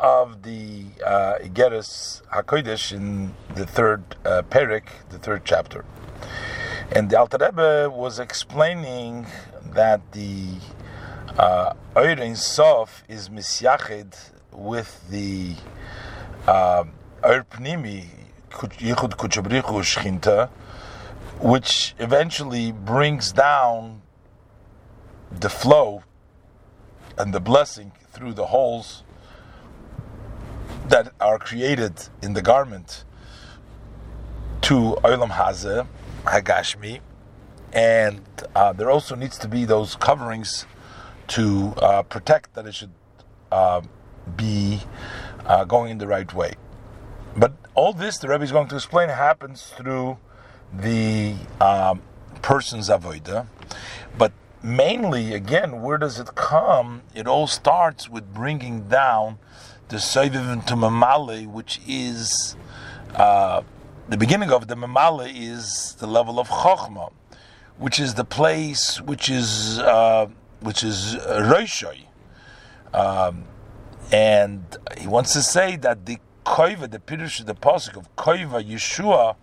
of 0.00 0.42
the 0.42 0.84
uh, 1.04 1.34
Igeris 1.42 2.22
Hakodesh 2.32 2.92
in 2.92 3.34
the 3.54 3.66
third 3.66 4.02
uh, 4.24 4.42
Perik, 4.42 4.84
the 5.10 5.18
third 5.18 5.42
chapter. 5.44 5.84
And 6.92 7.10
the 7.10 7.18
Alter 7.18 7.38
Rebbe 7.40 7.90
was 7.90 8.18
explaining 8.18 9.26
that 9.72 10.00
the 10.12 10.56
uh, 11.36 11.74
Sof 12.34 13.04
is 13.08 13.28
misyached 13.28 14.30
with 14.52 15.08
the 15.10 15.54
uh, 16.46 16.84
Pnimi, 17.22 18.06
Yichud 18.50 19.16
Kuchabrichu 19.16 19.82
Shchinta, 19.82 20.48
which 21.40 21.94
eventually 21.98 22.72
brings 22.72 23.32
down 23.32 24.02
the 25.30 25.50
flow 25.50 26.02
and 27.16 27.34
the 27.34 27.40
blessing 27.40 27.92
through 28.10 28.32
the 28.32 28.46
holes 28.46 29.02
that 30.88 31.12
are 31.20 31.38
created 31.38 32.08
in 32.22 32.32
the 32.32 32.42
garment 32.42 33.04
to 34.62 34.96
Olam 35.04 35.30
Hazeh, 35.30 35.86
Hagashmi, 36.24 37.00
and 37.72 38.20
uh, 38.54 38.72
there 38.72 38.90
also 38.90 39.14
needs 39.14 39.38
to 39.38 39.48
be 39.48 39.64
those 39.64 39.96
coverings 39.96 40.66
to 41.28 41.74
uh, 41.76 42.02
protect 42.02 42.54
that 42.54 42.66
it 42.66 42.74
should 42.74 42.92
uh, 43.52 43.82
be 44.36 44.80
uh, 45.44 45.64
going 45.64 45.90
in 45.90 45.98
the 45.98 46.06
right 46.06 46.32
way. 46.32 46.52
But 47.36 47.52
all 47.74 47.92
this, 47.92 48.18
the 48.18 48.28
Rebbe 48.28 48.44
is 48.44 48.52
going 48.52 48.68
to 48.68 48.76
explain, 48.76 49.10
happens 49.10 49.72
through 49.76 50.18
the 50.72 51.34
um, 51.60 52.02
person's 52.42 52.88
avoida. 52.88 53.46
But 54.16 54.32
mainly, 54.62 55.34
again, 55.34 55.82
where 55.82 55.98
does 55.98 56.18
it 56.18 56.34
come? 56.34 57.02
It 57.14 57.26
all 57.26 57.46
starts 57.46 58.08
with 58.08 58.32
bringing 58.34 58.88
down 58.88 59.38
the 59.88 59.96
Soiviv 59.96 60.66
to 60.66 60.74
Mamale, 60.74 61.46
which 61.46 61.80
is 61.86 62.56
uh, 63.14 63.62
the 64.08 64.18
beginning 64.18 64.50
of 64.50 64.68
the 64.68 64.74
Mamale 64.74 65.32
is 65.34 65.96
the 65.98 66.06
level 66.06 66.38
of 66.38 66.48
Chokhmah, 66.48 67.10
which 67.78 67.98
is 67.98 68.14
the 68.14 68.24
place 68.24 69.00
which 69.00 69.30
is 69.30 69.78
uh, 69.78 70.26
which 70.60 70.84
is 70.84 71.16
Roshoi. 71.16 72.04
Um, 72.92 73.44
and 74.12 74.76
he 74.98 75.06
wants 75.06 75.32
to 75.32 75.42
say 75.42 75.76
that 75.76 76.04
the 76.04 76.18
Koiva, 76.44 76.90
the 76.90 76.98
Pirush, 76.98 77.44
the 77.44 77.54
Pasuk 77.54 77.96
of 77.96 78.14
Koiva, 78.16 78.62
Yeshua, 78.62 79.36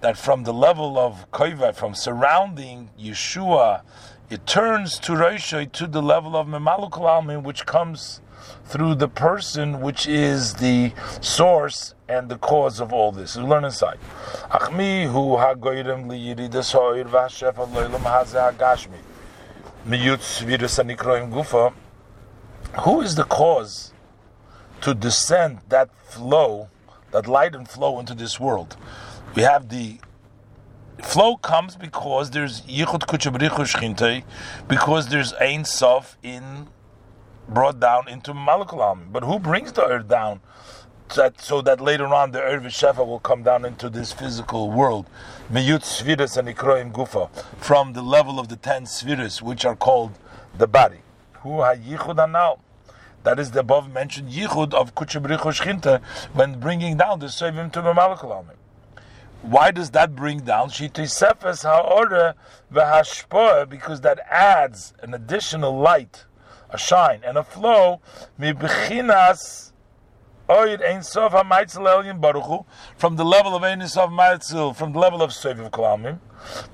that 0.00 0.16
from 0.16 0.44
the 0.44 0.52
level 0.52 0.98
of 0.98 1.30
Koiva, 1.30 1.74
from 1.74 1.94
surrounding 1.94 2.90
Yeshua, 2.98 3.82
it 4.30 4.46
turns 4.46 4.98
to 5.00 5.12
Roshoi, 5.12 5.70
to 5.72 5.86
the 5.86 6.00
level 6.00 6.36
of 6.36 6.46
Memaluk 6.46 6.92
Almin, 6.92 7.42
which 7.42 7.66
comes 7.66 8.20
through 8.64 8.94
the 8.94 9.08
person 9.08 9.80
which 9.80 10.06
is 10.06 10.54
the 10.54 10.92
source 11.20 11.94
and 12.08 12.28
the 12.28 12.38
cause 12.38 12.80
of 12.80 12.92
all 12.92 13.12
this. 13.12 13.36
We 13.36 13.42
learn 13.42 13.64
inside. 13.64 13.98
Who 22.80 23.00
is 23.00 23.16
the 23.16 23.24
cause 23.24 23.92
to 24.82 24.94
descend 24.94 25.60
that 25.68 25.90
flow, 26.04 26.68
that 27.10 27.26
light 27.26 27.54
and 27.54 27.68
flow 27.68 27.98
into 27.98 28.14
this 28.14 28.38
world? 28.38 28.76
We 29.34 29.42
have 29.42 29.68
the 29.68 29.98
flow 31.02 31.36
comes 31.36 31.76
because 31.76 32.30
there's 32.30 32.62
yichud 32.62 33.06
kuchabrichu 33.06 34.24
because 34.66 35.08
there's 35.08 35.32
ein 35.34 35.64
sof 35.64 36.18
in 36.22 36.66
brought 37.48 37.78
down 37.78 38.08
into 38.08 38.32
Malakalam. 38.32 39.12
But 39.12 39.22
who 39.22 39.38
brings 39.38 39.72
the 39.72 39.84
earth 39.84 40.08
down? 40.08 40.40
That, 41.14 41.40
so 41.40 41.60
that 41.62 41.80
later 41.80 42.06
on 42.06 42.32
the 42.32 42.40
earth 42.40 42.62
Shefa 42.64 43.04
will 43.06 43.18
come 43.20 43.42
down 43.42 43.64
into 43.64 43.88
this 43.88 44.12
physical 44.12 44.70
world. 44.70 45.06
Meyut 45.50 45.82
Sviras 45.82 46.36
and 46.36 46.48
Ikroim 46.48 46.92
Gufa, 46.92 47.30
from 47.56 47.92
the 47.92 48.02
level 48.02 48.38
of 48.38 48.48
the 48.48 48.56
ten 48.56 48.84
Sviras, 48.84 49.42
which 49.42 49.64
are 49.64 49.74
called 49.74 50.18
the 50.56 50.68
body. 50.68 50.98
Who 51.42 51.58
Hayichud 51.58 52.30
now? 52.30 52.58
That 53.22 53.38
is 53.38 53.50
the 53.50 53.60
above 53.60 53.92
mentioned 53.92 54.30
Yichud 54.30 54.72
of 54.72 54.94
Kuchabrichu 54.94 55.52
Shchinta 55.52 56.02
when 56.32 56.58
bringing 56.58 56.96
down 56.96 57.18
the 57.18 57.26
Sevim 57.26 57.72
to 57.72 57.82
the 57.82 57.92
Malakalam. 57.92 58.46
Why 59.42 59.70
does 59.70 59.90
that 59.92 60.14
bring 60.14 60.40
down 60.40 60.68
Shitesefes 60.68 61.62
Ha'orah 61.62 62.34
V'Hashpoah? 62.72 63.68
Because 63.68 64.02
that 64.02 64.20
adds 64.30 64.92
an 65.02 65.14
additional 65.14 65.78
light 65.78 66.24
a 66.72 66.78
shine 66.78 67.20
and 67.24 67.36
a 67.36 67.42
flow 67.42 68.00
oid 70.56 70.82
ein 70.82 71.02
sof 71.02 71.32
ha'maitzel 71.32 71.86
elyon 71.94 72.20
baruchu 72.20 72.64
from 72.96 73.16
the 73.16 73.24
level 73.24 73.54
of 73.54 73.62
ein 73.62 73.86
sof 73.86 74.10
maitzel 74.10 74.74
from 74.74 74.92
the 74.92 74.98
level 74.98 75.22
of 75.22 75.30
seviv 75.30 75.70
kalamim 75.70 76.18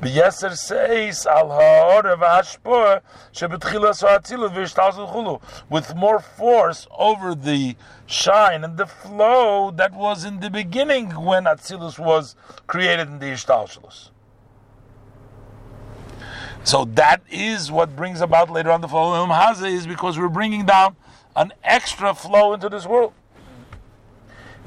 B'yeser 0.01 0.57
says 0.57 1.27
al 1.27 1.51
ha'orev 1.51 2.19
ha'ashpor 2.19 3.01
shebetchilas 3.33 4.03
ha'atzilut 4.07 4.55
v'ishtalzul 4.55 5.13
chulu 5.13 5.41
with 5.69 5.95
more 5.95 6.21
force 6.21 6.87
over 6.97 7.35
the 7.35 7.77
shine 8.07 8.63
and 8.65 8.77
the 8.77 8.87
flow 8.87 9.71
that 9.71 9.93
was 9.93 10.25
in 10.25 10.41
the 10.41 10.51
beginning 10.51 11.11
when 11.25 11.45
Atzilus 11.45 11.99
was 11.99 12.37
created 12.67 13.09
in 13.09 13.19
the 13.19 13.27
Ishtalshalus. 13.27 14.11
So 16.65 16.85
that 16.95 17.23
is 17.31 17.71
what 17.71 17.95
brings 17.95 18.21
about 18.21 18.51
later 18.51 18.71
on 18.71 18.81
the 18.81 18.89
flow 18.89 19.23
of 19.23 19.29
Haza 19.29 19.71
is 19.71 19.87
because 19.87 20.19
we're 20.19 20.29
bringing 20.29 20.67
down 20.67 20.97
an 21.35 21.53
extra 21.63 22.15
flow 22.15 22.55
into 22.55 22.69
this 22.69 22.87
world. 22.87 23.13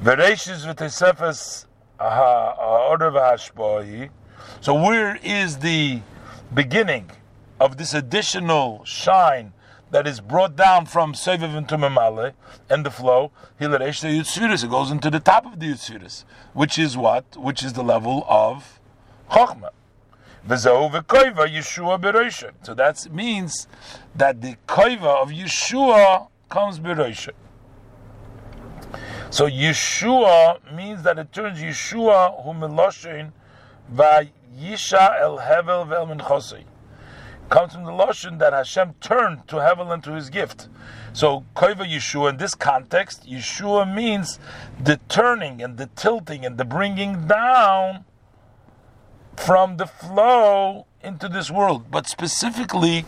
So 0.02 0.14
where 4.72 5.18
is 5.22 5.58
the 5.58 6.00
beginning 6.54 7.10
of 7.60 7.76
this 7.76 7.92
additional 7.92 8.82
shine 8.86 9.52
that 9.90 10.06
is 10.06 10.22
brought 10.22 10.56
down 10.56 10.86
from 10.86 11.12
Seviv 11.12 11.54
into 11.54 11.76
Memale 11.76 12.32
and 12.70 12.86
the 12.86 12.90
flow? 12.90 13.30
It 13.60 14.70
goes 14.70 14.90
into 14.90 15.10
the 15.10 15.20
top 15.20 15.44
of 15.44 15.60
the 15.60 15.66
Yutsiris, 15.66 16.24
which 16.54 16.78
is 16.78 16.96
what? 16.96 17.36
Which 17.36 17.62
is 17.62 17.74
the 17.74 17.84
level 17.84 18.24
of 18.26 18.80
Biresha. 21.98 22.52
So 22.62 22.72
that 22.72 23.12
means 23.12 23.68
that 24.14 24.40
the 24.40 24.56
koiva 24.66 25.22
of 25.22 25.28
Yeshua 25.28 26.28
comes 26.48 26.80
beroisha. 26.80 27.32
So 29.32 29.46
Yeshua 29.48 30.74
means 30.74 31.04
that 31.04 31.16
it 31.16 31.32
turns 31.32 31.60
Yeshua 31.60 32.42
hu 32.42 32.50
meloshin 32.52 33.30
vayisha 33.94 35.20
el 35.20 35.38
hevel 35.38 35.86
vel 35.88 36.06
minchosei. 36.08 36.64
Comes 37.48 37.74
from 37.74 37.84
the 37.84 37.92
lotion 37.92 38.38
that 38.38 38.52
Hashem 38.52 38.94
turned 39.00 39.46
to 39.46 39.56
hevel 39.56 39.92
and 39.92 40.02
to 40.02 40.14
His 40.14 40.30
gift. 40.30 40.68
So 41.12 41.44
koiva 41.54 41.86
Yeshua 41.88 42.30
in 42.30 42.36
this 42.38 42.56
context, 42.56 43.24
Yeshua 43.24 43.92
means 43.92 44.40
the 44.82 44.98
turning 45.08 45.62
and 45.62 45.78
the 45.78 45.86
tilting 45.94 46.44
and 46.44 46.58
the 46.58 46.64
bringing 46.64 47.28
down 47.28 48.04
from 49.36 49.76
the 49.76 49.86
flow 49.86 50.86
into 51.04 51.28
this 51.28 51.52
world. 51.52 51.88
But 51.88 52.08
specifically, 52.08 53.04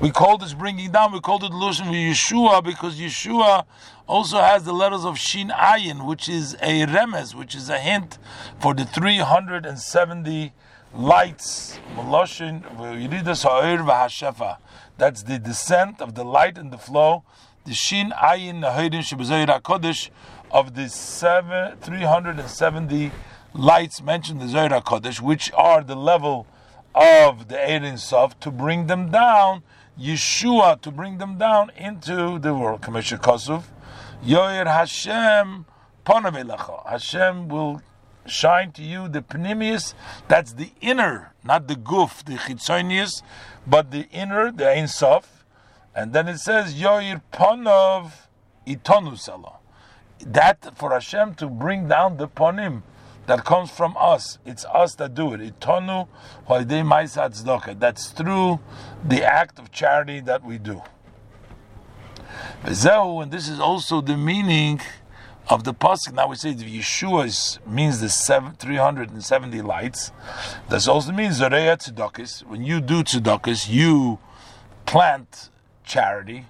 we 0.00 0.10
call 0.10 0.38
this 0.38 0.54
bringing 0.54 0.90
down, 0.90 1.12
we 1.12 1.20
call 1.20 1.44
it 1.44 1.52
Lushan 1.52 1.92
Yeshua 1.92 2.64
because 2.64 2.98
Yeshua 2.98 3.66
also 4.06 4.38
has 4.38 4.64
the 4.64 4.72
letters 4.72 5.04
of 5.04 5.18
Shin 5.18 5.48
Ayin, 5.48 6.06
which 6.06 6.26
is 6.26 6.54
a 6.54 6.86
remes, 6.86 7.34
which 7.34 7.54
is 7.54 7.68
a 7.68 7.78
hint 7.78 8.16
for 8.58 8.72
the 8.72 8.86
370 8.86 10.52
lights. 10.94 11.78
That's 14.96 15.22
the 15.22 15.38
descent 15.38 16.00
of 16.00 16.14
the 16.14 16.24
light 16.24 16.56
and 16.56 16.72
the 16.72 16.78
flow. 16.78 17.22
The 17.66 17.74
Shin 17.74 18.10
Ayin 18.10 18.62
Nahirin 18.62 19.60
Kodesh 19.60 20.08
of 20.50 20.74
the 20.74 20.88
seven, 20.88 21.76
370 21.76 23.12
lights 23.52 24.02
mentioned 24.02 24.40
the 24.40 24.48
Zohar 24.48 24.80
Kodesh, 24.80 25.20
which 25.20 25.52
are 25.52 25.84
the 25.84 25.94
level 25.94 26.46
of 26.94 27.48
the 27.48 27.70
Ein 27.70 27.98
Sof, 27.98 28.40
to 28.40 28.50
bring 28.50 28.86
them 28.86 29.10
down, 29.10 29.62
Yeshua, 30.00 30.80
to 30.80 30.90
bring 30.90 31.18
them 31.18 31.36
down 31.36 31.70
into 31.76 32.38
the 32.38 32.54
world. 32.54 32.80
Kamesha 32.80 33.18
Kosov, 33.20 33.64
Yoir 34.24 34.66
Hashem 34.66 35.66
Ponavelecha. 36.06 36.88
Hashem 36.88 37.48
will 37.48 37.82
shine 38.26 38.72
to 38.72 38.82
you 38.82 39.08
the 39.08 39.20
Pnimius, 39.20 39.94
that's 40.28 40.54
the 40.54 40.70
inner, 40.80 41.32
not 41.44 41.68
the 41.68 41.74
guf, 41.74 42.24
the 42.24 42.34
Chitzonius, 42.34 43.22
but 43.66 43.90
the 43.90 44.08
inner, 44.10 44.50
the 44.50 44.70
Ein 44.70 44.88
Sof. 44.88 45.44
And 45.94 46.12
then 46.12 46.28
it 46.28 46.38
says, 46.38 46.74
Yoir 46.74 47.20
Ponov 47.32 48.12
Itonusala. 48.66 49.56
That 50.20 50.76
for 50.76 50.92
Hashem 50.92 51.34
to 51.36 51.46
bring 51.48 51.88
down 51.88 52.16
the 52.16 52.28
Ponim 52.28 52.82
that 53.30 53.44
comes 53.44 53.70
from 53.70 53.96
us. 53.96 54.38
It's 54.44 54.64
us 54.64 54.96
that 54.96 55.14
do 55.14 55.32
it. 55.34 55.40
Itonu 55.40 56.08
That's 57.78 58.10
through 58.10 58.60
the 59.04 59.24
act 59.24 59.60
of 59.60 59.70
charity 59.70 60.18
that 60.20 60.44
we 60.44 60.58
do. 60.58 60.82
And 62.64 63.30
this 63.30 63.48
is 63.48 63.60
also 63.60 64.00
the 64.00 64.16
meaning 64.16 64.80
of 65.48 65.62
the 65.62 65.72
pasuk. 65.72 66.12
Now 66.12 66.26
we 66.26 66.34
say 66.34 66.54
the 66.54 66.64
Yeshua 66.64 67.64
means 67.66 68.00
the 68.00 68.08
seven, 68.08 68.54
370 68.54 69.62
lights. 69.62 70.10
This 70.68 70.88
also 70.88 71.12
means 71.12 71.40
Zareya 71.40 71.76
Tzedakis. 71.78 72.44
When 72.44 72.64
you 72.64 72.80
do 72.80 73.04
Tzedakis, 73.04 73.70
you 73.70 74.18
plant 74.86 75.50
charity. 75.84 76.46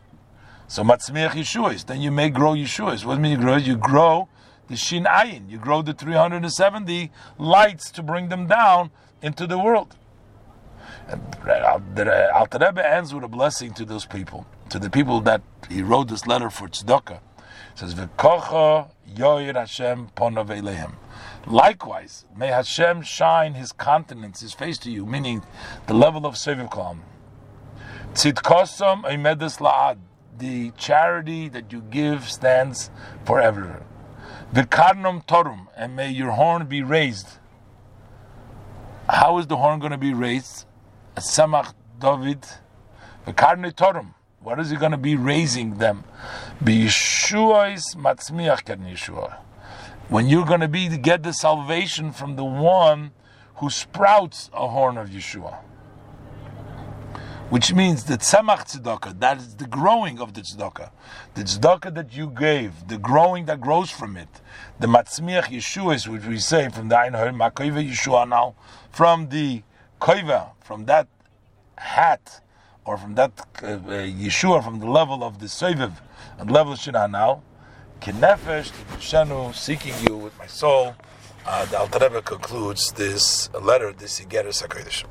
So 0.66 0.82
Matzmiach 0.82 1.32
Yeshuas, 1.32 1.84
then 1.84 2.00
you 2.00 2.10
may 2.10 2.30
grow 2.30 2.54
Yeshuas. 2.54 3.04
What 3.04 3.16
do 3.16 3.18
you 3.18 3.22
mean 3.22 3.32
you 3.32 3.38
grow? 3.38 3.56
You 3.56 3.76
grow 3.76 4.28
the 4.70 4.76
Shin 4.76 5.04
Ayin. 5.04 5.50
You 5.50 5.58
grow 5.58 5.82
the 5.82 5.92
370 5.92 7.10
lights 7.38 7.90
to 7.90 8.02
bring 8.02 8.28
them 8.28 8.46
down 8.46 8.92
into 9.20 9.46
the 9.46 9.58
world. 9.58 9.96
And 11.08 11.20
uh, 11.44 11.80
uh, 12.02 12.30
Alter 12.32 12.58
Rebbe 12.60 12.88
ends 12.88 13.12
with 13.12 13.24
a 13.24 13.28
blessing 13.28 13.74
to 13.74 13.84
those 13.84 14.06
people, 14.06 14.46
to 14.68 14.78
the 14.78 14.88
people 14.88 15.20
that 15.22 15.42
he 15.68 15.82
wrote 15.82 16.08
this 16.08 16.26
letter 16.26 16.50
for 16.50 16.68
tzedakah. 16.68 17.18
Says, 17.74 17.94
"V'kocha 17.94 18.90
yoyir 19.12 19.56
Hashem 19.56 20.10
ponav 20.16 20.48
elehem." 20.48 20.94
Likewise, 21.46 22.24
may 22.36 22.48
Hashem 22.48 23.02
shine 23.02 23.54
His 23.54 23.72
countenance, 23.72 24.40
His 24.40 24.54
face 24.54 24.78
to 24.78 24.90
you, 24.90 25.04
meaning 25.04 25.42
the 25.88 25.94
level 25.94 26.26
of 26.26 26.34
seviv 26.34 26.70
kalam. 26.70 26.98
Tzidkosam 28.12 29.02
imedes 29.04 29.58
la'ad. 29.58 29.98
The 30.38 30.70
charity 30.76 31.48
that 31.48 31.72
you 31.72 31.82
give 31.82 32.30
stands 32.30 32.90
forever. 33.24 33.82
V'karnom 34.52 35.24
torum, 35.26 35.68
and 35.76 35.94
may 35.94 36.10
your 36.10 36.32
horn 36.32 36.66
be 36.66 36.82
raised. 36.82 37.38
How 39.08 39.38
is 39.38 39.46
the 39.46 39.56
horn 39.56 39.78
going 39.78 39.92
to 39.92 39.98
be 39.98 40.12
raised? 40.12 40.66
Samach 41.16 41.72
David, 42.00 42.42
the 43.26 43.32
V'karne 43.32 43.72
torum. 43.72 44.14
What 44.40 44.58
is 44.58 44.70
he 44.70 44.76
going 44.76 44.90
to 44.90 44.98
be 44.98 45.14
raising 45.14 45.78
them? 45.78 46.02
Be 46.64 46.86
Yeshua's 46.86 47.94
matzmiach 47.94 48.64
kan 48.64 48.80
Yeshua. 48.80 49.36
When 50.08 50.28
you're 50.28 50.46
going 50.46 50.60
to 50.60 50.68
be 50.68 50.88
to 50.88 50.96
get 50.96 51.22
the 51.22 51.32
salvation 51.32 52.10
from 52.10 52.34
the 52.34 52.44
one 52.44 53.12
who 53.56 53.70
sprouts 53.70 54.50
a 54.52 54.66
horn 54.66 54.96
of 54.98 55.10
Yeshua 55.10 55.58
which 57.50 57.74
means 57.74 58.04
the 58.04 58.16
tzemach 58.16 58.64
tzedakah, 58.70 59.18
that 59.18 59.38
is 59.38 59.56
the 59.56 59.66
growing 59.66 60.20
of 60.20 60.34
the 60.34 60.40
tzedakah. 60.40 60.90
The 61.34 61.42
tzedakah 61.42 61.92
that 61.96 62.16
you 62.16 62.30
gave, 62.30 62.86
the 62.86 62.96
growing 62.96 63.46
that 63.46 63.60
grows 63.60 63.90
from 63.90 64.16
it. 64.16 64.28
The 64.78 64.86
matzmiach 64.86 65.46
Yeshua, 65.46 66.06
which 66.06 66.24
we 66.24 66.38
say 66.38 66.68
from 66.68 66.88
the 66.88 66.96
Ein 66.96 67.12
Ha'im 67.12 67.34
Makoiva 67.34 67.84
Yeshua 67.84 68.28
now, 68.28 68.54
from 68.92 69.28
the 69.30 69.62
koiva, 70.00 70.52
from 70.60 70.86
that 70.86 71.08
hat, 71.76 72.40
or 72.84 72.96
from 72.96 73.16
that 73.16 73.32
uh, 73.62 73.66
uh, 73.66 73.78
Yeshua, 74.24 74.62
from 74.62 74.78
the 74.78 74.86
level 74.86 75.24
of 75.24 75.40
the 75.40 75.46
Seviv, 75.46 75.92
and 76.38 76.52
level 76.52 76.74
of 76.74 76.78
Shina 76.78 77.10
now, 77.10 77.42
Kinefesh, 78.00 78.70
Shenu, 78.98 79.52
seeking 79.56 79.94
you 80.06 80.16
with 80.16 80.38
my 80.38 80.46
soul. 80.46 80.94
Uh, 81.44 81.64
the 81.64 81.80
Alter 81.80 81.98
Rebbe 82.00 82.22
concludes 82.22 82.92
this 82.92 83.50
letter, 83.54 83.92
this 83.92 84.20
Igeres 84.20 84.64
HaKodesh. 84.64 85.04